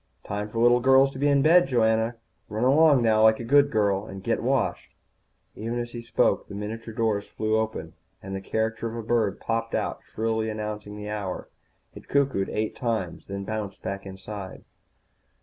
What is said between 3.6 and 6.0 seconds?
girl, and get washed." Even as